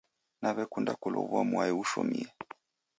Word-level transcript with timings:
Naw'ekunda 0.41 0.93
kulow'ua 1.01 1.41
mwai 1.49 1.71
ushomie. 1.81 2.25